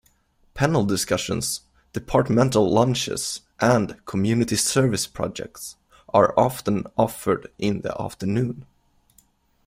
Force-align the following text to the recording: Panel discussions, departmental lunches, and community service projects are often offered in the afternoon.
Panel 0.55 0.83
discussions, 0.83 1.61
departmental 1.93 2.67
lunches, 2.67 3.41
and 3.59 4.03
community 4.07 4.55
service 4.55 5.05
projects 5.05 5.75
are 6.11 6.33
often 6.35 6.85
offered 6.97 7.51
in 7.59 7.81
the 7.81 7.95
afternoon. 8.01 8.65